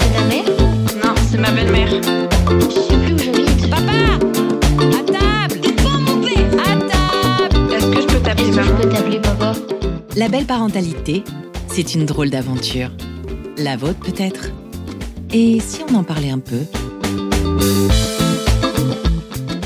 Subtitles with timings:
[0.00, 0.44] C'est ta mère
[1.04, 1.88] Non, c'est ma belle-mère.
[1.90, 3.70] Je sais plus où j'habite.
[3.70, 3.92] Papa
[4.78, 8.60] À table C'est pas mon père À table Est-ce que je peux t'appeler que je
[8.60, 9.52] maman peux t'appeler papa
[10.16, 11.24] La belle parentalité,
[11.68, 12.90] c'est une drôle d'aventure.
[13.58, 14.50] La vôtre peut-être
[15.32, 16.60] Et si on en parlait un peu?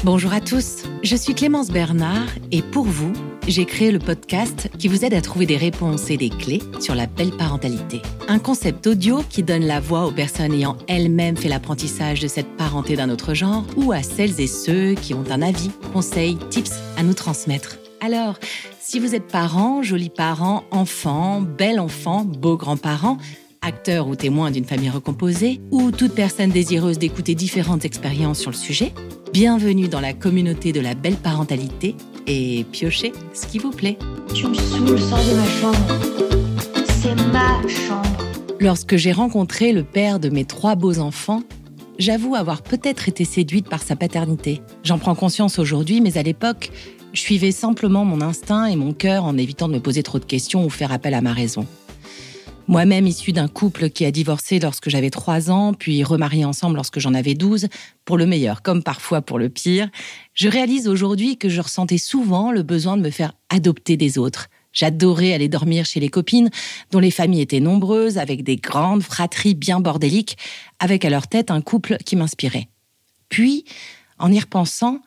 [0.05, 3.13] Bonjour à tous, je suis Clémence Bernard et pour vous,
[3.47, 6.95] j'ai créé le podcast qui vous aide à trouver des réponses et des clés sur
[6.95, 8.03] la belle parentalité.
[8.29, 12.57] Un concept audio qui donne la voix aux personnes ayant elles-mêmes fait l'apprentissage de cette
[12.57, 16.73] parenté d'un autre genre ou à celles et ceux qui ont un avis, conseils, tips
[16.97, 17.79] à nous transmettre.
[18.01, 18.39] Alors,
[18.81, 23.17] si vous êtes parent, joli parent, enfant, bel enfant, beau grand-parent,
[23.63, 28.57] acteur ou témoin d'une famille recomposée, ou toute personne désireuse d'écouter différentes expériences sur le
[28.57, 28.93] sujet,
[29.33, 31.95] bienvenue dans la communauté de la belle parentalité
[32.27, 33.99] et piochez ce qui vous plaît.
[34.35, 36.87] Tu me saoules, sors de ma chambre.
[36.89, 38.25] C'est ma chambre.
[38.61, 41.43] Lorsque j'ai rencontré le père de mes trois beaux enfants,
[41.99, 44.63] j'avoue avoir peut-être été séduite par sa paternité.
[44.83, 46.71] J'en prends conscience aujourd'hui, mais à l'époque,
[47.13, 50.25] je suivais simplement mon instinct et mon cœur en évitant de me poser trop de
[50.25, 51.67] questions ou faire appel à ma raison.
[52.69, 56.99] Moi-même issue d'un couple qui a divorcé lorsque j'avais 3 ans, puis remarié ensemble lorsque
[56.99, 57.69] j'en avais 12,
[58.05, 59.89] pour le meilleur comme parfois pour le pire,
[60.35, 64.49] je réalise aujourd'hui que je ressentais souvent le besoin de me faire adopter des autres.
[64.73, 66.51] J'adorais aller dormir chez les copines,
[66.91, 70.37] dont les familles étaient nombreuses, avec des grandes fratries bien bordéliques,
[70.81, 72.69] avec à leur tête un couple qui m'inspirait.
[73.29, 73.65] Puis,
[74.19, 75.03] en y repensant,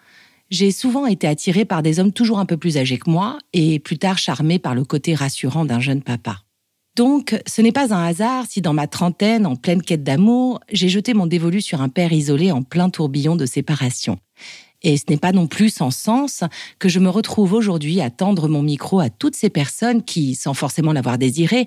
[0.50, 3.80] j'ai souvent été attirée par des hommes toujours un peu plus âgés que moi, et
[3.80, 6.42] plus tard charmée par le côté rassurant d'un jeune papa.
[6.96, 10.90] Donc, ce n'est pas un hasard si dans ma trentaine, en pleine quête d'amour, j'ai
[10.90, 14.20] jeté mon dévolu sur un père isolé en plein tourbillon de séparation.
[14.82, 16.44] Et ce n'est pas non plus sans sens
[16.78, 20.54] que je me retrouve aujourd'hui à tendre mon micro à toutes ces personnes qui, sans
[20.54, 21.66] forcément l'avoir désiré,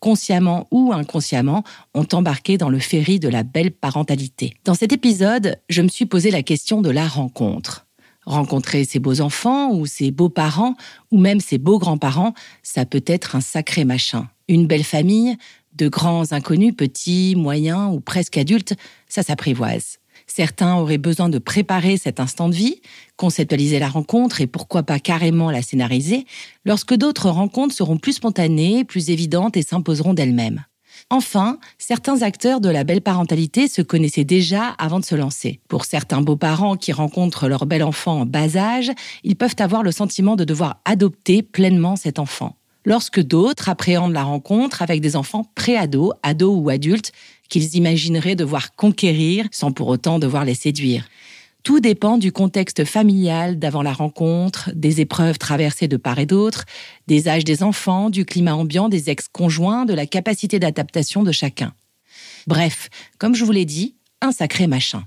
[0.00, 1.64] consciemment ou inconsciemment,
[1.94, 4.54] ont embarqué dans le ferry de la belle parentalité.
[4.64, 7.86] Dans cet épisode, je me suis posé la question de la rencontre.
[8.24, 10.76] Rencontrer ses beaux enfants ou ses beaux parents
[11.10, 14.28] ou même ses beaux grands-parents, ça peut être un sacré machin.
[14.48, 15.36] Une belle famille,
[15.74, 18.74] de grands inconnus, petits, moyens ou presque adultes,
[19.08, 19.98] ça s'apprivoise.
[20.26, 22.80] Certains auraient besoin de préparer cet instant de vie,
[23.16, 26.26] conceptualiser la rencontre et pourquoi pas carrément la scénariser,
[26.64, 30.64] lorsque d'autres rencontres seront plus spontanées, plus évidentes et s'imposeront d'elles-mêmes.
[31.10, 35.60] Enfin, certains acteurs de la belle parentalité se connaissaient déjà avant de se lancer.
[35.68, 38.90] Pour certains beaux-parents qui rencontrent leur bel enfant en bas âge,
[39.24, 42.56] ils peuvent avoir le sentiment de devoir adopter pleinement cet enfant.
[42.84, 47.12] Lorsque d'autres appréhendent la rencontre avec des enfants pré-ados, ados ou adultes,
[47.48, 51.06] qu'ils imagineraient devoir conquérir sans pour autant devoir les séduire.
[51.62, 56.64] Tout dépend du contexte familial d'avant la rencontre, des épreuves traversées de part et d'autre,
[57.06, 61.72] des âges des enfants, du climat ambiant des ex-conjoints, de la capacité d'adaptation de chacun.
[62.48, 65.04] Bref, comme je vous l'ai dit, un sacré machin.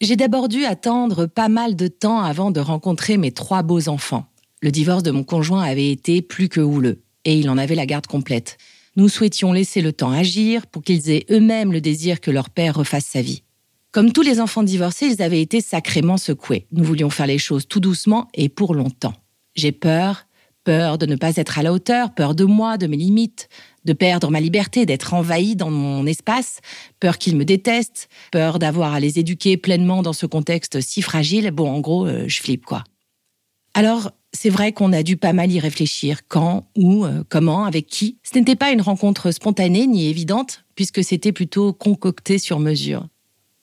[0.00, 4.26] J'ai d'abord dû attendre pas mal de temps avant de rencontrer mes trois beaux enfants.
[4.62, 7.86] Le divorce de mon conjoint avait été plus que houleux, et il en avait la
[7.86, 8.58] garde complète.
[8.96, 12.74] Nous souhaitions laisser le temps agir pour qu'ils aient eux-mêmes le désir que leur père
[12.74, 13.42] refasse sa vie.
[13.96, 16.66] Comme tous les enfants divorcés, ils avaient été sacrément secoués.
[16.70, 19.14] Nous voulions faire les choses tout doucement et pour longtemps.
[19.54, 20.26] J'ai peur,
[20.64, 23.48] peur de ne pas être à la hauteur, peur de moi, de mes limites,
[23.86, 26.60] de perdre ma liberté, d'être envahi dans mon espace,
[27.00, 31.50] peur qu'ils me détestent, peur d'avoir à les éduquer pleinement dans ce contexte si fragile.
[31.50, 32.84] Bon, en gros, euh, je flippe quoi.
[33.72, 36.20] Alors, c'est vrai qu'on a dû pas mal y réfléchir.
[36.28, 38.18] Quand, où, euh, comment, avec qui?
[38.30, 43.06] Ce n'était pas une rencontre spontanée ni évidente, puisque c'était plutôt concocté sur mesure.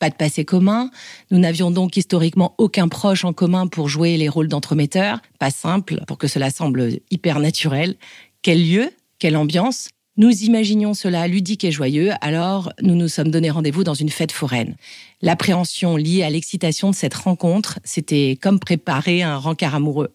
[0.03, 0.91] Pas de passé commun,
[1.31, 5.21] nous n'avions donc historiquement aucun proche en commun pour jouer les rôles d'entremetteurs.
[5.39, 7.95] Pas simple, pour que cela semble hyper naturel.
[8.41, 9.87] Quel lieu Quelle ambiance
[10.17, 14.33] nous imaginions cela ludique et joyeux, alors nous nous sommes donné rendez-vous dans une fête
[14.33, 14.75] foraine.
[15.21, 20.13] L'appréhension liée à l'excitation de cette rencontre, c'était comme préparer un rencard amoureux.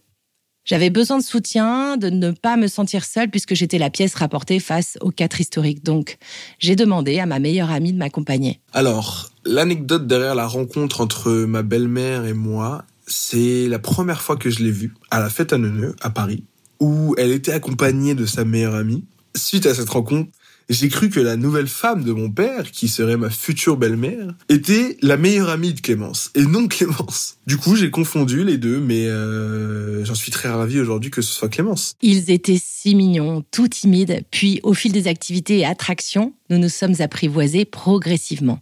[0.68, 4.60] J'avais besoin de soutien, de ne pas me sentir seule puisque j'étais la pièce rapportée
[4.60, 5.82] face au quatre historique.
[5.82, 6.18] Donc,
[6.58, 8.60] j'ai demandé à ma meilleure amie de m'accompagner.
[8.74, 14.50] Alors, l'anecdote derrière la rencontre entre ma belle-mère et moi, c'est la première fois que
[14.50, 16.44] je l'ai vue à la fête à Neuneu, à Paris,
[16.80, 19.06] où elle était accompagnée de sa meilleure amie.
[19.34, 20.30] Suite à cette rencontre,
[20.68, 24.97] j'ai cru que la nouvelle femme de mon père, qui serait ma future belle-mère, était
[25.03, 27.38] la meilleure amie de Clémence, et non Clémence.
[27.47, 31.32] Du coup, j'ai confondu les deux, mais euh, j'en suis très ravi aujourd'hui que ce
[31.32, 31.94] soit Clémence.
[32.03, 36.68] Ils étaient si mignons, tout timides, puis au fil des activités et attractions, nous nous
[36.68, 38.60] sommes apprivoisés progressivement.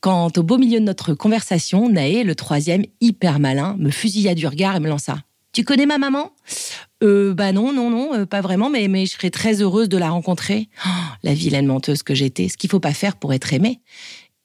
[0.00, 4.46] Quand, au beau milieu de notre conversation, Naé, le troisième, hyper malin, me fusilla du
[4.46, 5.18] regard et me lança.
[5.52, 6.30] Tu connais ma maman?
[7.02, 9.98] Euh, Bah non, non, non, euh, pas vraiment, mais, mais je serais très heureuse de
[9.98, 10.68] la rencontrer.
[10.86, 10.88] Oh,
[11.22, 13.80] la vilaine menteuse que j'étais, ce qu'il faut pas faire pour être aimée.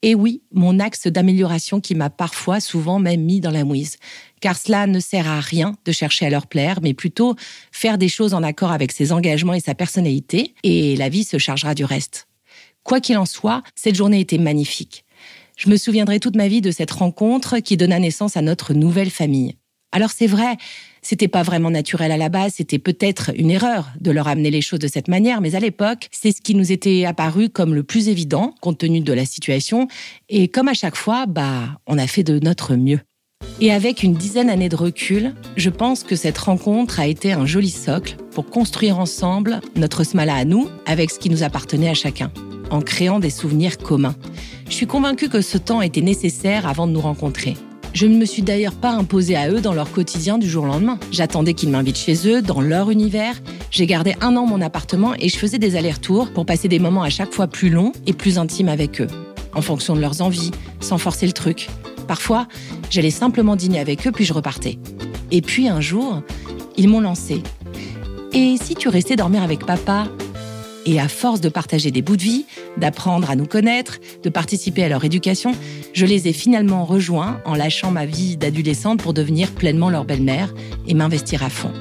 [0.02, 3.96] Et oui, mon axe d'amélioration qui m'a parfois, souvent même mis dans la mouise.
[4.40, 7.34] Car cela ne sert à rien de chercher à leur plaire, mais plutôt
[7.72, 11.38] faire des choses en accord avec ses engagements et sa personnalité, et la vie se
[11.38, 12.28] chargera du reste.
[12.82, 15.04] Quoi qu'il en soit, cette journée était magnifique.
[15.56, 19.10] Je me souviendrai toute ma vie de cette rencontre qui donna naissance à notre nouvelle
[19.10, 19.56] famille.
[19.92, 20.56] Alors c'est vrai,
[21.06, 24.60] c'était pas vraiment naturel à la base, c'était peut-être une erreur de leur amener les
[24.60, 27.84] choses de cette manière, mais à l'époque, c'est ce qui nous était apparu comme le
[27.84, 29.86] plus évident compte tenu de la situation,
[30.28, 32.98] et comme à chaque fois, bah, on a fait de notre mieux.
[33.60, 37.46] Et avec une dizaine d'années de recul, je pense que cette rencontre a été un
[37.46, 41.94] joli socle pour construire ensemble notre smala à nous avec ce qui nous appartenait à
[41.94, 42.32] chacun,
[42.70, 44.16] en créant des souvenirs communs.
[44.68, 47.54] Je suis convaincue que ce temps était nécessaire avant de nous rencontrer.
[47.96, 50.66] Je ne me suis d'ailleurs pas imposée à eux dans leur quotidien du jour au
[50.66, 50.98] lendemain.
[51.12, 53.40] J'attendais qu'ils m'invitent chez eux, dans leur univers.
[53.70, 57.02] J'ai gardé un an mon appartement et je faisais des allers-retours pour passer des moments
[57.02, 59.06] à chaque fois plus longs et plus intimes avec eux,
[59.54, 61.70] en fonction de leurs envies, sans forcer le truc.
[62.06, 62.48] Parfois,
[62.90, 64.78] j'allais simplement dîner avec eux puis je repartais.
[65.30, 66.20] Et puis un jour,
[66.76, 67.42] ils m'ont lancé.
[68.34, 70.04] Et si tu restais dormir avec papa
[70.86, 72.46] et à force de partager des bouts de vie,
[72.78, 75.52] d'apprendre à nous connaître, de participer à leur éducation,
[75.92, 80.54] je les ai finalement rejoints en lâchant ma vie d'adolescente pour devenir pleinement leur belle-mère
[80.86, 81.72] et m'investir à fond.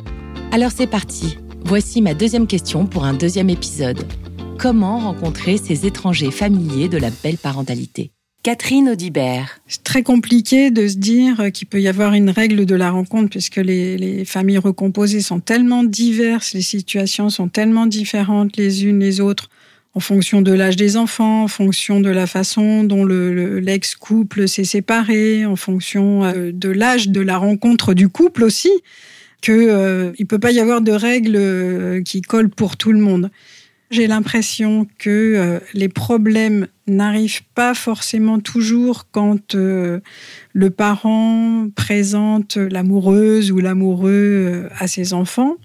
[0.51, 1.37] Alors c'est parti.
[1.63, 4.05] Voici ma deuxième question pour un deuxième épisode.
[4.57, 8.14] Comment rencontrer ces étrangers familiers de la belle parentalité?
[8.45, 9.59] Catherine Audibert.
[9.65, 13.31] C'est très compliqué de se dire qu'il peut y avoir une règle de la rencontre
[13.31, 18.99] puisque les, les, familles recomposées sont tellement diverses, les situations sont tellement différentes les unes
[18.99, 19.49] les autres
[19.95, 24.63] en fonction de l'âge des enfants, en fonction de la façon dont l'ex-couple le, s'est
[24.63, 28.69] séparé, en fonction euh, de l'âge de la rencontre du couple aussi,
[29.41, 32.99] qu'il euh, ne peut pas y avoir de règles euh, qui collent pour tout le
[32.99, 33.31] monde.
[33.91, 39.99] J'ai l'impression que euh, les problèmes n'arrivent pas forcément toujours quand euh,
[40.53, 45.55] le parent présente l'amoureuse ou l'amoureux euh, à ses enfants,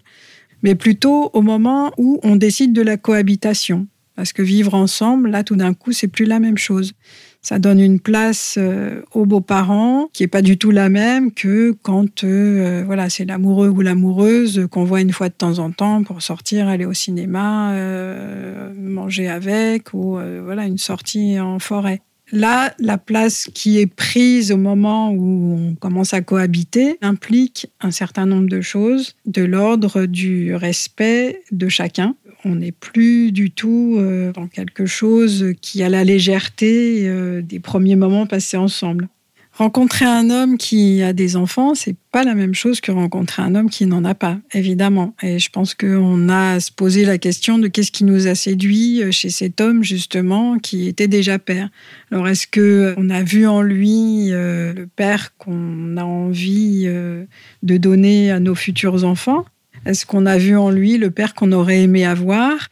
[0.63, 3.87] mais plutôt au moment où on décide de la cohabitation.
[4.17, 6.93] Parce que vivre ensemble, là, tout d'un coup, c'est plus la même chose
[7.43, 11.75] ça donne une place euh, aux beaux-parents qui est pas du tout la même que
[11.83, 16.03] quand euh, voilà c'est l'amoureux ou l'amoureuse qu'on voit une fois de temps en temps
[16.03, 22.03] pour sortir, aller au cinéma, euh, manger avec ou voilà une sortie en forêt.
[22.33, 27.91] Là, la place qui est prise au moment où on commence à cohabiter implique un
[27.91, 32.15] certain nombre de choses de l'ordre du respect de chacun,
[32.45, 37.61] on n'est plus du tout euh, dans quelque chose qui a la légèreté euh, des
[37.61, 39.09] premiers moments passés ensemble.
[39.53, 43.55] Rencontrer un homme qui a des enfants, c'est pas la même chose que rencontrer un
[43.55, 45.15] homme qui n'en a pas, évidemment.
[45.23, 48.35] Et je pense qu'on a à se poser la question de qu'est-ce qui nous a
[48.35, 51.69] séduit euh, chez cet homme, justement, qui était déjà père.
[52.11, 58.31] Alors, est-ce que on a vu en lui le père qu'on a envie de donner
[58.31, 59.45] à nos futurs enfants?
[59.87, 62.69] Est-ce qu'on a vu en lui le père qu'on aurait aimé avoir?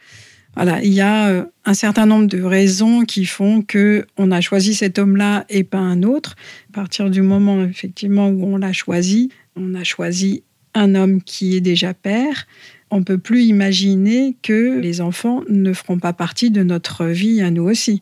[0.55, 4.41] Voilà, il y a euh, un certain nombre de raisons qui font que on a
[4.41, 6.35] choisi cet homme-là et pas un autre.
[6.73, 11.55] À partir du moment effectivement où on l'a choisi, on a choisi un homme qui
[11.55, 12.47] est déjà père.
[12.91, 17.51] On peut plus imaginer que les enfants ne feront pas partie de notre vie à
[17.51, 18.01] nous aussi.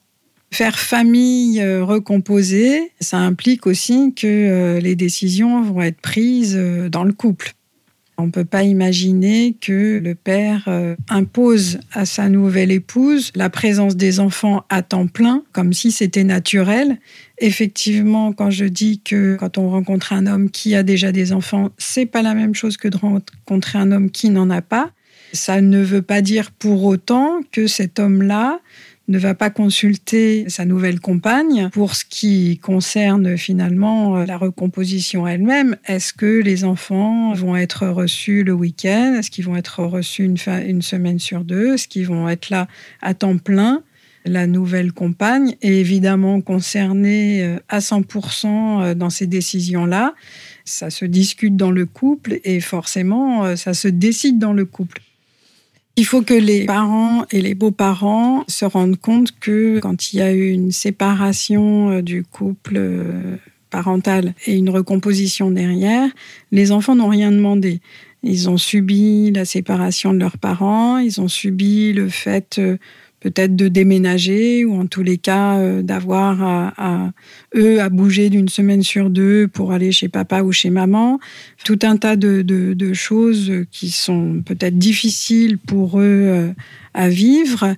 [0.49, 6.57] Faire famille euh, recomposée, ça implique aussi que euh, les décisions vont être prises
[6.89, 7.56] dans le couple.
[8.19, 13.51] On ne peut pas imaginer que le père euh, impose à sa nouvelle épouse la
[13.51, 16.97] présence des enfants à temps plein, comme si c'était naturel.
[17.37, 21.69] Effectivement, quand je dis que quand on rencontre un homme qui a déjà des enfants,
[21.77, 24.89] c'est pas la même chose que de rencontrer un homme qui n'en a pas.
[25.33, 28.61] Ça ne veut pas dire pour autant que cet homme-là
[29.07, 35.25] ne va pas consulter sa nouvelle compagne pour ce qui concerne finalement euh, la recomposition
[35.25, 35.77] elle-même.
[35.85, 39.15] Est-ce que les enfants vont être reçus le week-end?
[39.17, 41.75] Est-ce qu'ils vont être reçus une, semaine sur deux?
[41.75, 42.67] Est-ce qu'ils vont être là
[43.01, 43.81] à temps plein?
[44.25, 48.47] La nouvelle compagne est évidemment concernée euh, à 100%
[48.81, 50.15] euh, dans ces décisions-là.
[50.65, 55.01] Ça se discute dans le couple et forcément, ça se décide dans le couple.
[55.99, 60.21] Il faut que les parents et les beaux-parents se rendent compte que quand il y
[60.21, 63.37] a eu une séparation euh, du couple euh,
[63.71, 66.07] parental et une recomposition derrière,
[66.51, 67.81] les enfants n'ont rien demandé.
[68.21, 72.77] Ils ont subi la séparation de leurs parents, ils ont subi le fait euh,
[73.19, 77.11] peut-être de déménager ou en tous les cas euh, d'avoir à,
[77.55, 81.19] eux à bouger d'une semaine sur deux pour aller chez papa ou chez maman.
[81.63, 86.51] Tout un tas de, choses qui sont peut-être difficiles pour eux euh,
[86.93, 87.75] à vivre.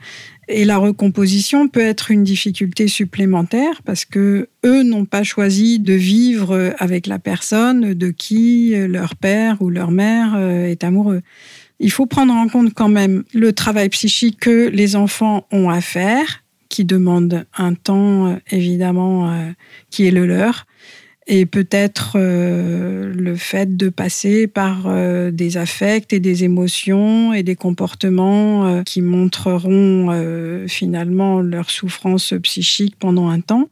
[0.48, 5.94] Et la recomposition peut être une difficulté supplémentaire parce que eux n'ont pas choisi de
[5.94, 11.22] vivre avec la personne de qui leur père ou leur mère euh, est amoureux
[11.80, 15.82] il faut prendre en compte quand même le travail psychique que les enfants ont à
[15.82, 19.52] faire, qui demande un temps euh, évidemment euh,
[19.90, 20.66] qui est le leur,
[21.26, 24.88] et peut-être euh, le fait de passer par
[25.32, 33.30] des affects et des émotions et des comportements qui montreront finalement leur souffrance psychique pendant
[33.30, 33.70] un temps.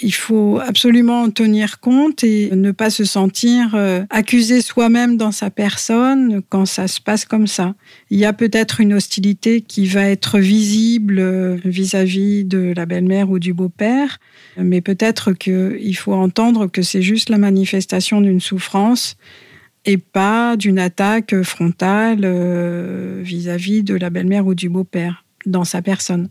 [0.00, 5.50] Il faut absolument tenir compte et ne pas se sentir euh, accusé soi-même dans sa
[5.50, 7.74] personne quand ça se passe comme ça.
[8.08, 13.28] Il y a peut-être une hostilité qui va être visible euh, vis-à-vis de la belle-mère
[13.28, 14.18] ou du beau-père,
[14.56, 19.18] mais peut-être qu'il faut entendre que c'est juste la manifestation d'une souffrance
[19.84, 25.82] et pas d'une attaque frontale euh, vis-à-vis de la belle-mère ou du beau-père dans sa
[25.82, 26.28] personne.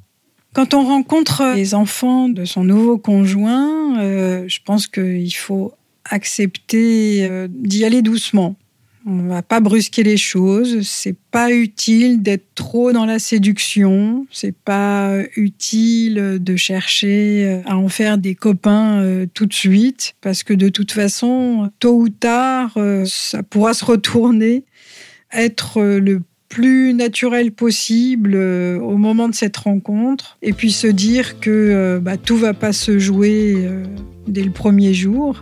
[0.54, 7.26] Quand on rencontre les enfants de son nouveau conjoint, euh, je pense qu'il faut accepter
[7.26, 8.58] euh, d'y aller doucement.
[9.06, 10.82] On ne va pas brusquer les choses.
[10.82, 14.28] C'est pas utile d'être trop dans la séduction.
[14.30, 20.44] C'est pas utile de chercher euh, à en faire des copains tout de suite, parce
[20.44, 24.66] que de toute façon, tôt ou tard, ça pourra se retourner.
[25.32, 31.40] Être le plus naturel possible euh, au moment de cette rencontre et puis se dire
[31.40, 33.86] que euh, bah, tout va pas se jouer euh,
[34.28, 35.42] dès le premier jour.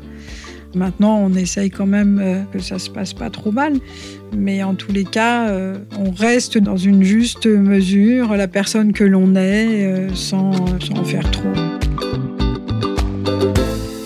[0.75, 3.74] Maintenant, on essaye quand même que ça se passe pas trop mal,
[4.38, 5.51] mais en tous les cas,
[5.98, 12.28] on reste dans une juste mesure, la personne que l'on est, sans, sans faire trop.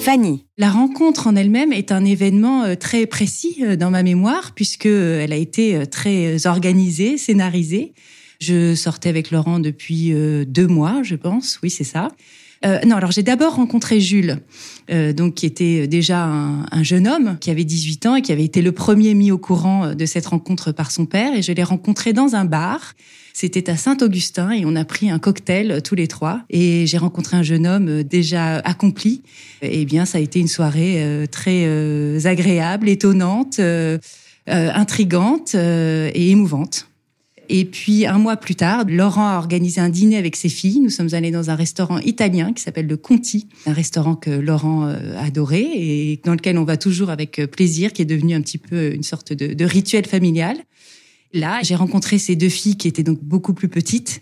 [0.04, 0.44] Fanny.
[0.58, 4.86] La rencontre en elle-même est un événement euh, très précis euh, dans ma mémoire puisque
[4.86, 7.94] euh, a été très organisée, scénarisée.
[8.42, 10.14] Je sortais avec Laurent depuis
[10.46, 11.58] deux mois, je pense.
[11.64, 12.10] Oui, c'est ça.
[12.66, 14.40] Euh, non, alors j'ai d'abord rencontré Jules,
[14.90, 18.32] euh, donc qui était déjà un, un, jeune homme qui avait 18 ans et qui
[18.32, 21.36] avait été le premier mis au courant de cette rencontre par son père.
[21.36, 22.94] Et je l'ai rencontré dans un bar.
[23.34, 26.42] C'était à Saint-Augustin et on a pris un cocktail tous les trois.
[26.50, 29.24] Et j'ai rencontré un jeune homme déjà accompli.
[29.62, 33.60] Et eh bien, ça a été une soirée très agréable, étonnante,
[34.48, 36.88] intrigante et émouvante.
[37.50, 40.80] Et puis un mois plus tard, Laurent a organisé un dîner avec ses filles.
[40.80, 44.88] Nous sommes allés dans un restaurant italien qui s'appelle le Conti, un restaurant que Laurent
[44.88, 48.42] euh, adorait et dans lequel on va toujours avec euh, plaisir, qui est devenu un
[48.42, 50.58] petit peu une sorte de, de rituel familial.
[51.34, 54.22] Là, j'ai rencontré ces deux filles qui étaient donc beaucoup plus petites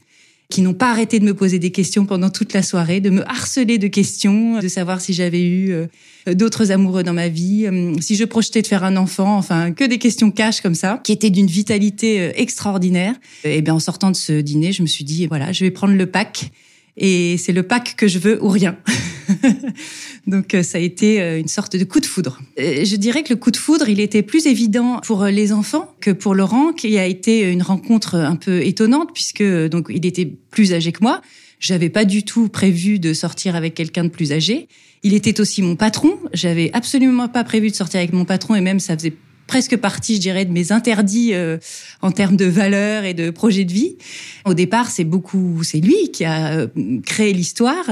[0.52, 3.28] qui n'ont pas arrêté de me poser des questions pendant toute la soirée, de me
[3.28, 5.88] harceler de questions, de savoir si j'avais eu euh,
[6.34, 9.84] d'autres amoureux dans ma vie, euh, si je projetais de faire un enfant, enfin que
[9.84, 13.16] des questions cash comme ça, qui étaient d'une vitalité euh, extraordinaire.
[13.44, 15.96] Et bien en sortant de ce dîner, je me suis dit voilà, je vais prendre
[15.96, 16.52] le pack
[16.98, 18.78] et c'est le pack que je veux ou rien.
[20.28, 22.40] Donc euh, ça a été euh, une sorte de coup de foudre.
[22.60, 25.94] Euh, je dirais que le coup de foudre, il était plus évident pour les enfants
[26.00, 30.26] que pour Laurent, qui a été une rencontre un peu étonnante puisque donc il était
[30.26, 31.22] plus âgé que moi.
[31.60, 34.68] J'avais pas du tout prévu de sortir avec quelqu'un de plus âgé.
[35.04, 36.18] Il était aussi mon patron.
[36.34, 39.14] J'avais absolument pas prévu de sortir avec mon patron et même ça faisait
[39.52, 41.58] presque partie, je dirais, de mes interdits euh,
[42.02, 43.98] en termes de valeurs et de projets de vie.
[44.46, 46.68] Au départ, c'est beaucoup, c'est lui qui a euh,
[47.06, 47.84] créé l'histoire.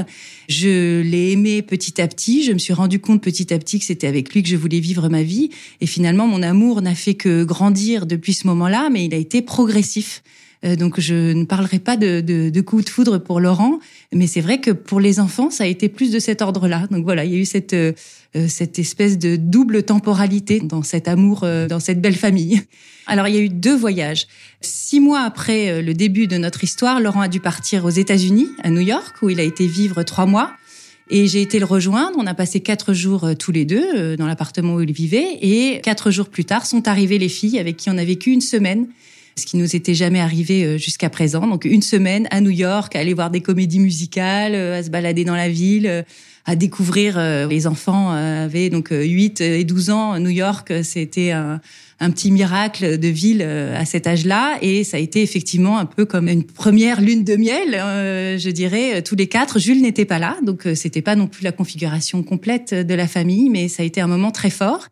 [0.47, 2.45] Je l'ai aimé petit à petit.
[2.45, 4.79] Je me suis rendu compte petit à petit que c'était avec lui que je voulais
[4.79, 5.49] vivre ma vie.
[5.81, 9.41] Et finalement, mon amour n'a fait que grandir depuis ce moment-là, mais il a été
[9.41, 10.23] progressif.
[10.65, 13.79] Euh, donc je ne parlerai pas de, de, de coup de foudre pour Laurent,
[14.11, 16.87] mais c'est vrai que pour les enfants, ça a été plus de cet ordre-là.
[16.91, 17.93] Donc voilà, il y a eu cette, euh,
[18.47, 22.61] cette espèce de double temporalité dans cet amour, euh, dans cette belle famille.
[23.07, 24.27] Alors il y a eu deux voyages.
[24.61, 28.69] Six mois après le début de notre histoire, Laurent a dû partir aux États-Unis, à
[28.69, 30.51] New York, où il a été vivre trois mois.
[31.09, 32.19] Et j'ai été le rejoindre.
[32.19, 35.39] On a passé quatre jours tous les deux dans l'appartement où il vivait.
[35.41, 38.41] Et quatre jours plus tard sont arrivées les filles avec qui on a vécu une
[38.41, 38.85] semaine
[39.35, 41.47] ce qui nous était jamais arrivé euh, jusqu'à présent.
[41.47, 44.89] Donc une semaine à New York, à aller voir des comédies musicales, euh, à se
[44.89, 46.03] balader dans la ville, euh,
[46.45, 47.19] à découvrir.
[47.47, 50.19] Les enfants avaient donc 8 et 12 ans.
[50.19, 51.61] New York, c'était un,
[51.99, 56.05] un petit miracle de ville à cet âge-là, et ça a été effectivement un peu
[56.05, 57.73] comme une première lune de miel,
[58.39, 59.59] je dirais, tous les quatre.
[59.59, 63.49] Jules n'était pas là, donc c'était pas non plus la configuration complète de la famille,
[63.49, 64.87] mais ça a été un moment très fort.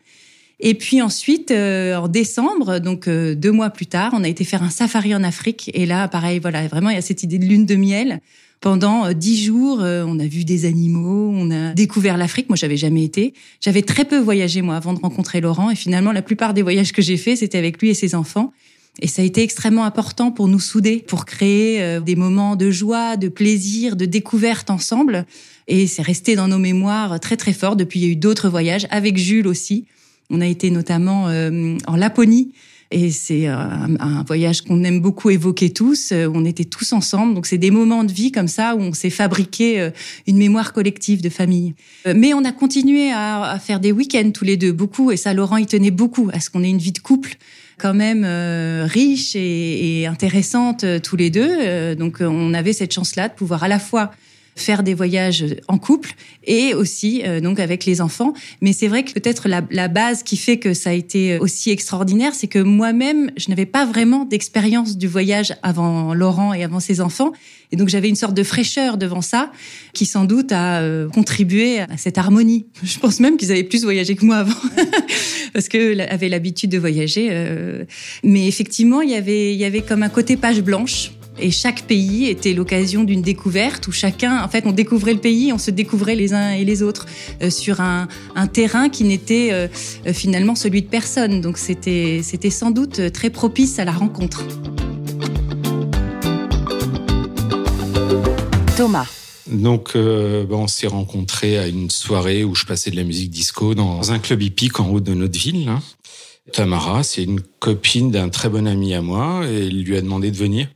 [0.59, 4.69] Et puis ensuite, en décembre, donc deux mois plus tard, on a été faire un
[4.69, 5.69] safari en Afrique.
[5.73, 8.21] Et là, pareil, voilà, vraiment, il y a cette idée de lune de miel.
[8.59, 12.49] Pendant dix jours, on a vu des animaux, on a découvert l'Afrique.
[12.49, 13.35] Moi, j'avais jamais été.
[13.61, 15.69] J'avais très peu voyagé moi avant de rencontrer Laurent.
[15.69, 18.51] Et finalement, la plupart des voyages que j'ai faits, c'était avec lui et ses enfants.
[18.99, 22.71] Et ça a été extrêmement important pour nous souder, pour créer euh, des moments de
[22.71, 25.25] joie, de plaisir, de découverte ensemble.
[25.67, 27.75] Et c'est resté dans nos mémoires très très fort.
[27.75, 29.85] Depuis, il y a eu d'autres voyages avec Jules aussi.
[30.29, 32.51] On a été notamment euh, en Laponie.
[32.89, 36.13] Et c'est un, un, voyage qu'on aime beaucoup évoquer tous.
[36.13, 37.33] Euh, on était tous ensemble.
[37.33, 39.89] Donc, c'est des moments de vie comme ça où on s'est fabriqué
[40.25, 41.73] une mémoire collective de famille.
[42.05, 45.11] Mais on a continué à, faire des week-ends tous les deux, beaucoup.
[45.11, 47.37] Et ça, Laurent, il tenait beaucoup à ce qu'on ait une vie de couple
[47.77, 51.47] quand même euh, riche et, et, intéressante euh, tous les deux.
[51.47, 54.11] Euh, donc on avait cette chance-là de pouvoir à la fois
[54.59, 58.33] faire des voyages en couple et aussi donc avec les enfants.
[58.61, 61.71] Mais c'est vrai que peut-être la, la, base qui fait que ça a été aussi
[61.71, 66.79] extraordinaire, c'est que moi-même, je n'avais pas vraiment d'expérience du voyage avant Laurent et avant
[66.79, 67.31] ses enfants.
[67.71, 69.51] Et donc j'avais une sorte de fraîcheur devant ça,
[69.93, 72.67] qui sans doute a euh, contribué à cette harmonie.
[72.83, 74.69] Je pense même qu'ils avaient plus voyagé que moi avant,
[75.53, 77.27] parce que avaient l'habitude de voyager.
[77.31, 77.83] Euh.
[78.23, 81.11] Mais effectivement, il y avait il y avait comme un côté page blanche.
[81.39, 85.53] Et chaque pays était l'occasion d'une découverte où chacun, en fait, on découvrait le pays,
[85.53, 87.05] on se découvrait les uns et les autres
[87.41, 89.67] euh, sur un, un, terrain qui n'était euh,
[90.13, 91.41] finalement celui de personne.
[91.41, 94.43] Donc c'était c'était sans doute très propice à la rencontre.
[98.75, 99.07] Thomas.
[99.47, 103.29] Donc, euh, ben, on s'est rencontrés à une soirée où je passais de la musique
[103.29, 105.65] disco dans un club hippique en haut de notre ville.
[105.65, 105.79] Là.
[106.51, 110.31] Tamara, c'est une copine d'un très bon ami à moi et il lui a demandé
[110.31, 110.67] de venir.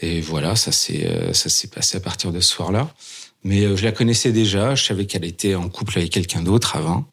[0.00, 2.92] Et voilà, ça s'est euh, ça s'est passé à partir de ce soir-là.
[3.44, 6.76] Mais euh, je la connaissais déjà, je savais qu'elle était en couple avec quelqu'un d'autre
[6.76, 7.06] avant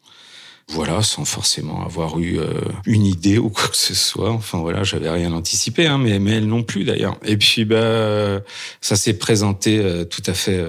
[0.70, 4.30] voilà, sans forcément avoir eu euh, une idée ou quoi que ce soit.
[4.30, 7.16] Enfin voilà, j'avais rien anticipé, hein, mais, mais elle non plus d'ailleurs.
[7.24, 8.42] Et puis bah
[8.82, 10.62] ça s'est présenté tout à fait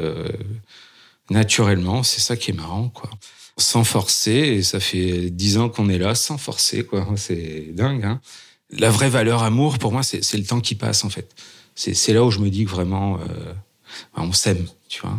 [1.29, 2.03] naturellement.
[2.03, 3.09] C'est ça qui est marrant, quoi.
[3.57, 7.05] Sans forcer, et ça fait dix ans qu'on est là, sans forcer, quoi.
[7.17, 8.05] C'est dingue.
[8.05, 8.21] Hein.
[8.71, 11.33] La vraie valeur amour, pour moi, c'est le temps qui passe en fait.
[11.81, 15.17] C'est là où je me dis que vraiment, bah, on s'aime, tu vois.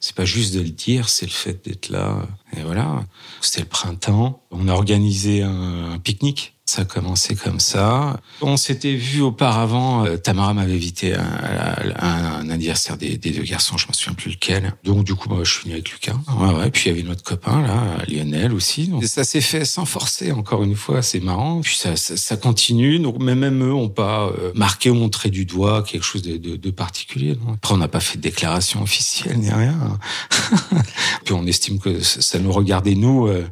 [0.00, 2.26] C'est pas juste de le dire, c'est le fait d'être là.
[2.56, 3.04] Et voilà.
[3.40, 4.42] C'était le printemps.
[4.50, 8.18] On a organisé un, un pique-nique ça a commencé comme ça.
[8.40, 10.06] On s'était vu auparavant.
[10.06, 14.74] Euh, Tamara m'avait invité à, un anniversaire des, deux garçons, je me souviens plus lequel.
[14.82, 16.16] Donc du coup, moi, je suis venu avec Lucas.
[16.38, 16.70] Ouais, ouais.
[16.70, 18.90] Puis il y avait notre copain là, Lionel aussi.
[19.02, 20.32] Ça s'est fait sans forcer.
[20.32, 21.60] Encore une fois, c'est marrant.
[21.60, 22.98] Puis ça, continue.
[22.98, 27.36] Donc même eux ont pas euh, marqué ou montré du doigt quelque chose de, particulier.
[27.52, 29.98] Après, on n'a pas fait de déclaration officielle ni rien.
[31.24, 33.26] Puis on estime que ça nous regardait nous.
[33.26, 33.46] Euh,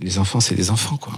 [0.00, 1.12] les enfants, c'est des enfants, quoi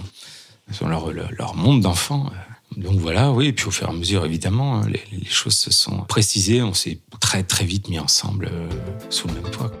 [0.71, 2.31] sur leur, leur monde d'enfant.
[2.77, 5.55] Donc voilà, oui, et puis au fur et à mesure, évidemment, hein, les, les choses
[5.55, 8.69] se sont précisées, on s'est très très vite mis ensemble euh,
[9.09, 9.71] sous le même toit.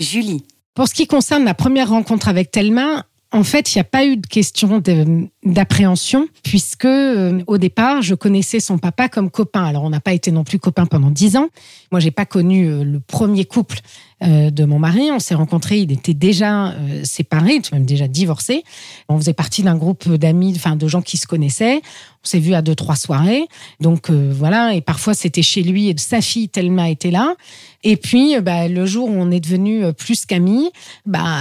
[0.00, 0.44] Julie.
[0.74, 4.04] Pour ce qui concerne ma première rencontre avec Thelma, en fait, il n'y a pas
[4.04, 4.80] eu de question
[5.46, 9.64] d'appréhension, puisque euh, au départ, je connaissais son papa comme copain.
[9.64, 11.48] Alors, on n'a pas été non plus copains pendant dix ans.
[11.92, 13.80] Moi, j'ai pas connu euh, le premier couple
[14.22, 15.10] euh, de mon mari.
[15.12, 18.64] On s'est rencontrés, il était déjà euh, séparé, même déjà divorcé.
[19.10, 21.82] On faisait partie d'un groupe d'amis, enfin de gens qui se connaissaient.
[22.24, 23.46] On s'est vu à deux trois soirées.
[23.78, 27.34] Donc euh, voilà, et parfois c'était chez lui et sa fille Thelma était là.
[27.84, 30.70] Et puis bah, le jour où on est devenu plus qu'amis,
[31.04, 31.40] bah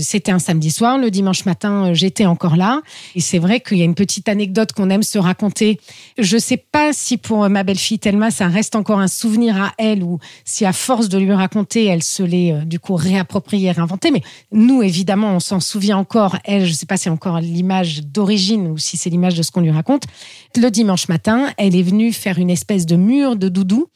[0.00, 0.98] c'était un samedi soir.
[0.98, 2.80] Le dimanche matin, j'étais encore là.
[3.14, 5.80] Et c'est vrai qu'il y a une petite anecdote qu'on aime se raconter.
[6.18, 10.02] Je sais pas si pour ma belle-fille Thelma, ça reste encore un souvenir à elle
[10.02, 14.10] ou si à force de lui raconter elle se l'est euh, du coup réappropriée, réinventée.
[14.10, 16.36] Mais nous, évidemment, on s'en souvient encore.
[16.44, 19.42] Elle, je ne sais pas si c'est encore l'image d'origine ou si c'est l'image de
[19.42, 20.04] ce qu'on lui raconte.
[20.56, 23.88] Le dimanche matin, elle est venue faire une espèce de mur de doudou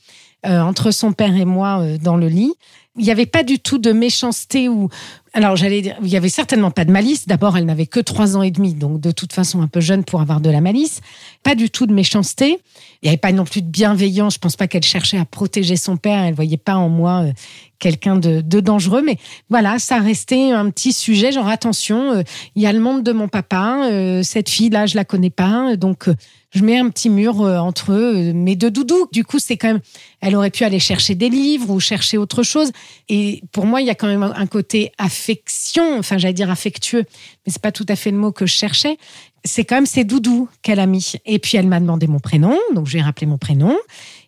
[0.46, 2.52] euh, entre son père et moi euh, dans le lit.
[2.98, 4.88] Il n'y avait pas du tout de méchanceté ou
[5.36, 7.26] alors j'allais dire, il y avait certainement pas de malice.
[7.26, 10.02] D'abord, elle n'avait que trois ans et demi, donc de toute façon un peu jeune
[10.02, 11.02] pour avoir de la malice.
[11.42, 12.58] Pas du tout de méchanceté.
[13.02, 14.34] Il n'y avait pas non plus de bienveillance.
[14.34, 16.24] Je pense pas qu'elle cherchait à protéger son père.
[16.24, 17.32] Elle voyait pas en moi euh,
[17.78, 19.02] quelqu'un de, de, dangereux.
[19.04, 19.18] Mais
[19.50, 21.32] voilà, ça restait un petit sujet.
[21.32, 22.22] Genre attention, euh,
[22.54, 23.90] il y a le monde de mon papa.
[23.90, 25.76] Euh, cette fille là, je la connais pas.
[25.76, 26.08] Donc
[26.56, 27.92] je mets un petit mur entre
[28.32, 29.08] mes deux doudous.
[29.12, 29.80] Du coup, c'est quand même,
[30.22, 32.72] elle aurait pu aller chercher des livres ou chercher autre chose.
[33.10, 37.04] Et pour moi, il y a quand même un côté affection, enfin j'allais dire affectueux,
[37.46, 38.96] mais c'est pas tout à fait le mot que je cherchais.
[39.44, 41.12] C'est quand même ses doudous qu'elle a mis.
[41.26, 43.76] Et puis elle m'a demandé mon prénom, donc je lui ai rappelé mon prénom.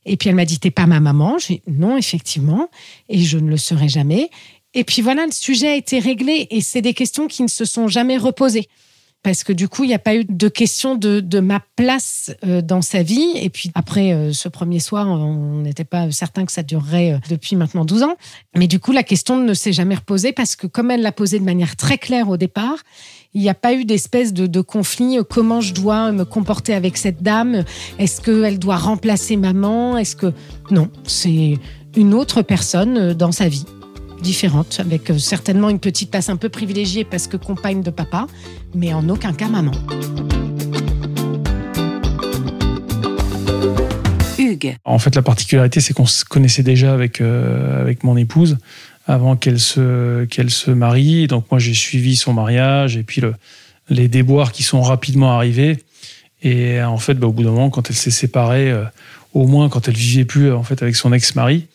[0.04, 1.38] Et puis elle m'a dit t'es pas ma maman.
[1.38, 2.68] J'ai dit non effectivement,
[3.08, 4.28] et je ne le serai jamais.
[4.74, 7.64] Et puis voilà, le sujet a été réglé et c'est des questions qui ne se
[7.64, 8.68] sont jamais reposées
[9.22, 12.62] parce que du coup, il n'y a pas eu de question de, ma place euh,
[12.62, 13.32] dans sa vie.
[13.36, 17.18] Et puis après euh, ce premier soir, on n'était pas certain que ça durerait euh,
[17.28, 18.16] depuis maintenant 12 ans.
[18.56, 21.38] Mais du coup, la question ne s'est jamais reposée parce que comme elle l'a posée
[21.38, 22.76] de manière très claire au départ,
[23.34, 25.18] il n'y a pas eu d'espèce de, de conflit.
[25.28, 27.64] Comment je dois me comporter avec cette dame
[27.98, 30.32] Est-ce qu'elle doit remplacer maman Est-ce que
[30.70, 31.58] non C'est
[31.96, 33.66] une autre personne dans sa vie
[34.20, 38.26] différente, avec certainement une petite place un peu privilégiée parce que compagne de papa,
[38.74, 39.72] mais en aucun cas maman.
[44.38, 44.76] Hugues.
[44.84, 48.58] En fait, la particularité, c'est qu'on se connaissait déjà avec, euh, avec mon épouse
[49.06, 51.26] avant qu'elle se, qu'elle se marie.
[51.26, 53.34] Donc moi, j'ai suivi son mariage et puis le,
[53.88, 55.78] les déboires qui sont rapidement arrivés.
[56.42, 58.84] Et en fait, bah, au bout d'un moment, quand elle s'est séparée, euh,
[59.34, 61.66] au moins quand elle vivait plus en fait avec son ex-mari,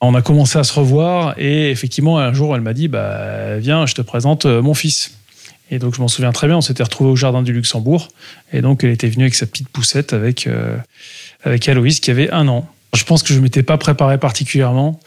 [0.00, 3.86] on a commencé à se revoir et effectivement un jour elle m'a dit bah viens
[3.86, 5.14] je te présente euh, mon fils.
[5.70, 8.08] Et donc je m'en souviens très bien on s'était retrouvé au jardin du Luxembourg.
[8.52, 10.76] Et donc elle était venue avec sa petite poussette avec euh,
[11.44, 12.68] avec Aloïs qui avait un an.
[12.94, 15.00] Je pense que je m'étais pas préparé particulièrement.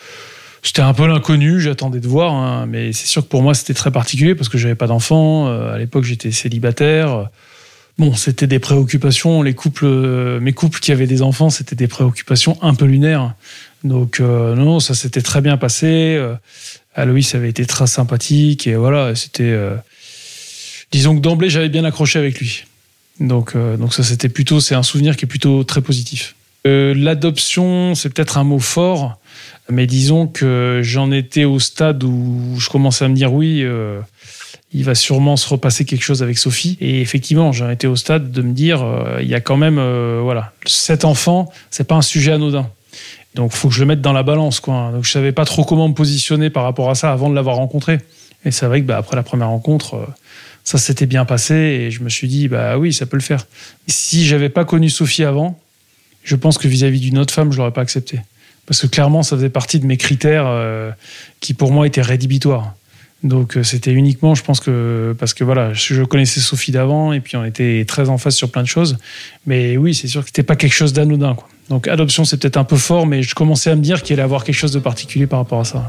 [0.61, 3.73] C'était un peu l'inconnu j'attendais de voir hein, mais c'est sûr que pour moi c'était
[3.73, 5.47] très particulier parce que j'avais pas d'enfant.
[5.47, 7.29] Euh, à l'époque j'étais célibataire
[7.97, 9.41] Bon, c'était des préoccupations.
[9.41, 13.33] Les couples, euh, mes couples qui avaient des enfants, c'était des préoccupations un peu lunaires.
[13.83, 16.15] Donc euh, non, ça s'était très bien passé.
[16.17, 16.35] Euh,
[16.95, 19.57] Aloïs avait été très sympathique et voilà, c'était.
[20.91, 22.65] disons que d'emblée, j'avais bien accroché avec lui.
[23.19, 26.35] Donc, donc ça, c'était plutôt, c'est un souvenir qui est plutôt très positif.
[26.65, 29.19] L'adoption, c'est peut-être un mot fort,
[29.69, 33.65] mais disons que j'en étais au stade où je commençais à me dire oui.
[34.73, 36.77] Il va sûrement se repasser quelque chose avec Sophie.
[36.79, 39.77] Et effectivement, j'en étais au stade de me dire, euh, il y a quand même,
[39.77, 42.69] euh, voilà, cet enfant, c'est pas un sujet anodin.
[43.35, 44.91] Donc, faut que je le mette dans la balance, quoi.
[44.93, 47.57] Donc, je savais pas trop comment me positionner par rapport à ça avant de l'avoir
[47.57, 47.99] rencontré.
[48.45, 50.05] Et c'est vrai que, bah, après la première rencontre, euh,
[50.63, 53.45] ça s'était bien passé et je me suis dit, bah oui, ça peut le faire.
[53.87, 55.59] Si j'avais pas connu Sophie avant,
[56.23, 58.19] je pense que vis-à-vis d'une autre femme, je l'aurais pas accepté.
[58.67, 60.47] Parce que clairement, ça faisait partie de mes critères
[61.39, 62.75] qui, pour moi, étaient rédhibitoires.
[63.23, 67.19] Donc euh, c'était uniquement, je pense que parce que voilà, je connaissais Sophie d'avant et
[67.19, 68.97] puis on était très en face sur plein de choses.
[69.45, 71.35] Mais oui, c'est sûr que c'était pas quelque chose d'anodin.
[71.35, 71.47] quoi.
[71.69, 74.23] Donc adoption, c'est peut-être un peu fort, mais je commençais à me dire qu'il allait
[74.23, 75.87] avoir quelque chose de particulier par rapport à ça.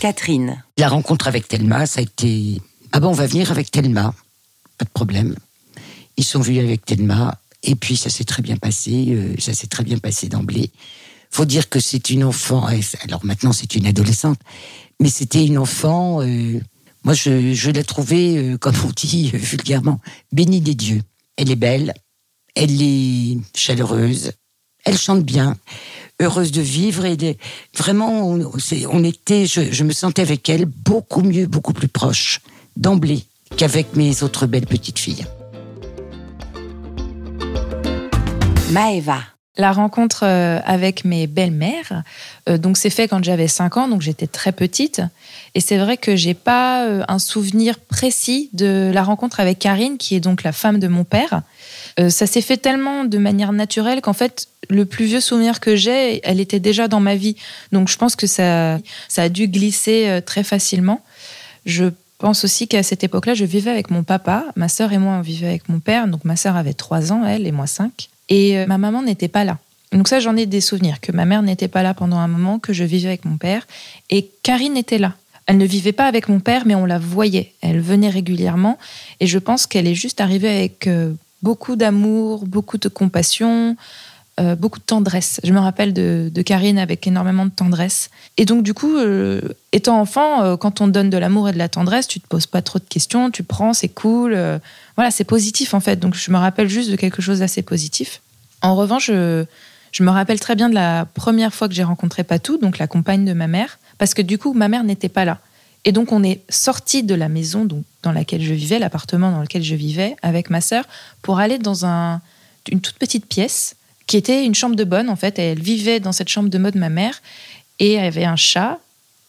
[0.00, 0.62] Catherine.
[0.76, 2.60] La rencontre avec Thelma, ça a été.
[2.92, 4.14] Ah bon, on va venir avec Thelma.
[4.76, 5.34] Pas de problème.
[6.16, 7.38] Ils sont venus avec Thelma.
[7.62, 9.06] Et puis, ça s'est très bien passé.
[9.08, 10.70] euh, ça s'est très bien passé d'emblée.
[11.34, 12.64] Faut dire que c'est une enfant.
[13.00, 14.38] Alors maintenant, c'est une adolescente.
[15.00, 16.22] Mais c'était une enfant.
[16.22, 16.60] euh,
[17.02, 19.98] moi, je, je l'ai trouvée, euh, comme on dit euh, vulgairement,
[20.30, 21.02] bénie des dieux.
[21.36, 21.92] Elle est belle.
[22.54, 24.30] Elle est chaleureuse.
[24.84, 25.56] Elle chante bien.
[26.20, 27.36] Heureuse de vivre et
[27.76, 32.42] vraiment, on, était, je, je me sentais avec elle beaucoup mieux, beaucoup plus proche
[32.76, 33.24] d'emblée
[33.56, 35.26] qu'avec mes autres belles petites filles.
[38.70, 39.33] Maëva.
[39.56, 42.02] La rencontre euh, avec mes belles-mères,
[42.48, 45.00] euh, donc c'est fait quand j'avais 5 ans, donc j'étais très petite.
[45.54, 49.96] Et c'est vrai que j'ai pas euh, un souvenir précis de la rencontre avec Karine,
[49.96, 51.42] qui est donc la femme de mon père.
[52.08, 56.20] Ça s'est fait tellement de manière naturelle qu'en fait, le plus vieux souvenir que j'ai,
[56.24, 57.36] elle était déjà dans ma vie.
[57.70, 61.02] Donc je pense que ça, ça a dû glisser très facilement.
[61.66, 61.84] Je
[62.18, 64.44] pense aussi qu'à cette époque-là, je vivais avec mon papa.
[64.56, 66.08] Ma sœur et moi, on vivait avec mon père.
[66.08, 68.08] Donc ma sœur avait 3 ans, elle, et moi 5.
[68.28, 69.58] Et euh, ma maman n'était pas là.
[69.92, 72.58] Donc ça, j'en ai des souvenirs, que ma mère n'était pas là pendant un moment,
[72.58, 73.66] que je vivais avec mon père.
[74.10, 75.14] Et Karine était là.
[75.46, 77.52] Elle ne vivait pas avec mon père, mais on la voyait.
[77.60, 78.78] Elle venait régulièrement.
[79.20, 83.76] Et je pense qu'elle est juste arrivée avec euh, beaucoup d'amour, beaucoup de compassion,
[84.40, 85.40] euh, beaucoup de tendresse.
[85.44, 88.10] Je me rappelle de, Karine avec énormément de tendresse.
[88.36, 91.58] Et donc, du coup, euh, étant enfant, euh, quand on donne de l'amour et de
[91.58, 94.36] la tendresse, tu te poses pas trop de questions, tu prends, c'est cool.
[94.96, 96.00] voilà, c'est positif en fait.
[96.00, 98.22] Donc, je me rappelle juste de quelque chose d'assez positif.
[98.60, 99.44] En revanche, je,
[100.00, 103.24] me rappelle très bien de la première fois que j'ai rencontré Patou, donc la compagne
[103.24, 105.38] de ma mère, parce que du coup, ma mère n'était pas là.
[105.84, 109.42] Et donc, on est sorti de la maison donc, dans laquelle je vivais, l'appartement dans
[109.42, 110.86] lequel je vivais, avec ma sœur,
[111.22, 112.20] pour aller dans un,
[112.72, 115.38] une toute petite pièce qui était une chambre de bonne, en fait.
[115.38, 117.22] Elle vivait dans cette chambre de mode ma mère,
[117.78, 118.78] et elle avait un chat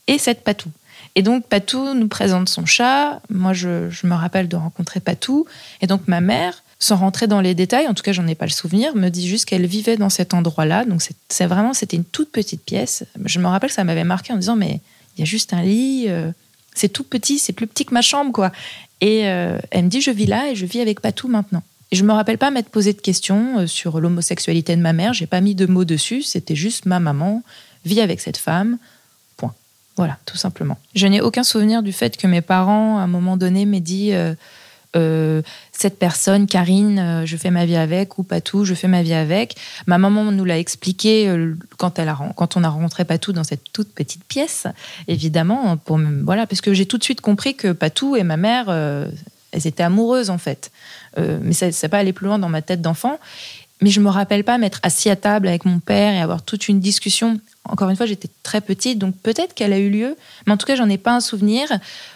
[0.08, 0.70] et cette Patou.
[1.16, 3.22] Et donc, Patou nous présente son chat.
[3.30, 5.46] Moi, je, me rappelle de rencontrer Patou.
[5.82, 8.46] Et donc, ma mère, sans rentrer dans les détails, en tout cas, j'en ai pas
[8.46, 10.84] le souvenir, me dit juste qu'elle vivait dans cet endroit-là.
[10.84, 13.06] Donc, c'est- vraiment, c'était une toute petite pièce.
[13.24, 14.82] Je me rappelle ça m'avait marqué en disant, mais
[15.16, 16.32] il y a juste un lit, euh,
[16.76, 18.52] c'est tout petit, c'est plus petit que ma chambre, quoi.
[19.00, 21.64] Et euh, elle me dit, je vis là et je vis avec Patou maintenant.
[21.91, 25.13] Et je me rappelle pas m'être posé de questions euh, sur l'homosexualité de ma mère.
[25.13, 26.24] J'ai pas mis de mots dessus.
[26.24, 27.43] C'était juste ma maman
[27.86, 28.78] vis avec cette femme.
[29.38, 29.54] Point.
[29.95, 30.78] Voilà, tout simplement.
[30.95, 34.13] Je n'ai aucun souvenir du fait que mes parents, à un moment donné, m'aient dit
[34.13, 34.34] euh,
[34.95, 39.13] euh, cette personne, Karine, je fais ma vie avec, ou Patou, je fais ma vie
[39.13, 39.56] avec.
[39.86, 41.30] Ma maman nous l'a expliqué
[41.78, 44.65] quand, on a rencontré Patou dans cette toute petite pièce,
[45.08, 48.69] évidemment, pour, voilà, parce que j'ai tout de suite compris que Patou et ma mère,
[49.56, 50.71] elles étaient amoureuses en fait.
[51.17, 53.19] Mais ça n'est pas allé plus loin dans ma tête d'enfant.
[53.82, 56.69] Mais je me rappelle pas m'être assis à table avec mon père et avoir toute
[56.69, 57.39] une discussion.
[57.65, 60.15] Encore une fois, j'étais très petite, donc peut-être qu'elle a eu lieu,
[60.47, 61.67] mais en tout cas, j'en ai pas un souvenir,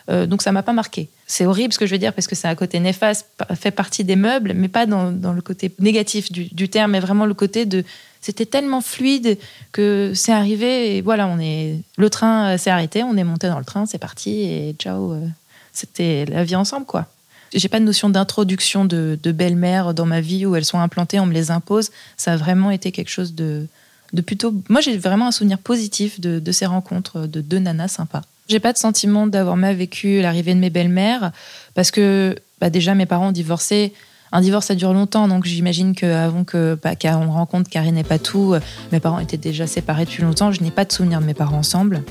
[0.07, 2.47] donc ça m'a pas marqué c'est horrible ce que je veux dire parce que c'est
[2.47, 6.91] un côté néfaste, fait partie des meubles, mais pas dans, le côté négatif du, terme,
[6.91, 7.85] mais vraiment le côté de
[8.19, 9.37] c'était tellement fluide
[9.71, 13.59] que c'est arrivé et voilà, on est le train s'est arrêté, on est monté dans
[13.59, 15.27] le train, c'est parti et ciao, euh,
[15.71, 17.05] c'était la vie ensemble quoi.
[17.53, 21.25] J'ai pas de notion d'introduction de, belle-mère dans ma vie où elles sont implantées, on
[21.25, 21.91] me les impose.
[22.17, 23.65] Ça a vraiment été quelque chose de,
[24.13, 24.53] de plutôt.
[24.69, 28.21] Moi, j'ai vraiment un souvenir positif de, de ces rencontres de deux nanas sympas.
[28.47, 31.31] J'ai pas de sentiment d'avoir mal vécu l'arrivée de mes belles-mères
[31.75, 33.93] parce que bah, déjà mes parents ont divorcé.
[34.31, 38.55] Un divorce ça dure longtemps, donc j'imagine qu'avant que bah, qu'on rencontre Karine et Patou,
[38.91, 40.51] mes parents étaient déjà séparés depuis longtemps.
[40.51, 42.03] Je n'ai pas de souvenir de mes parents ensemble.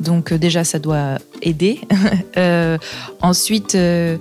[0.00, 1.80] Donc euh, déjà ça doit aider.
[2.36, 2.78] euh,
[3.20, 4.16] ensuite, euh,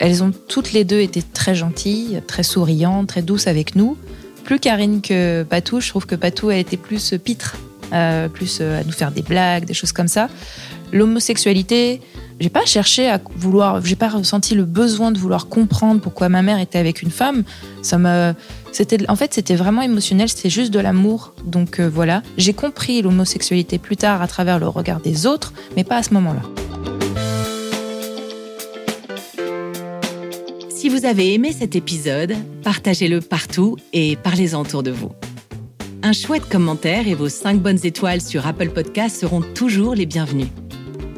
[0.00, 3.96] elles ont toutes les deux été très gentilles, très souriantes, très douces avec nous.
[4.44, 7.56] Plus Karine que Patou, je trouve que Patou a été plus pitre
[7.92, 10.28] euh, plus euh, à nous faire des blagues, des choses comme ça.
[10.92, 12.02] L'homosexualité,
[12.38, 16.42] j'ai pas cherché à vouloir, j'ai pas ressenti le besoin de vouloir comprendre pourquoi ma
[16.42, 17.44] mère était avec une femme.
[17.80, 17.98] Ça
[18.72, 21.32] c'était, en fait, c'était vraiment émotionnel, c'était juste de l'amour.
[21.46, 25.84] Donc euh, voilà, j'ai compris l'homosexualité plus tard à travers le regard des autres, mais
[25.84, 26.42] pas à ce moment-là.
[30.98, 32.34] Vous avez aimé cet épisode,
[32.64, 35.12] partagez-le partout et parlez-en autour de vous.
[36.02, 40.48] Un chouette commentaire et vos 5 bonnes étoiles sur Apple Podcasts seront toujours les bienvenus.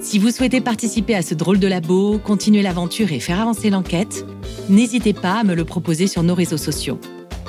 [0.02, 4.26] Si vous souhaitez participer à ce drôle de labo, continuer l'aventure et faire avancer l'enquête,
[4.68, 7.00] n'hésitez pas à me le proposer sur nos réseaux sociaux.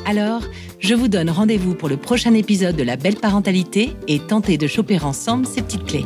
[0.05, 0.43] Alors,
[0.79, 4.67] je vous donne rendez-vous pour le prochain épisode de La Belle Parentalité et tentez de
[4.67, 6.05] choper ensemble ces petites clés.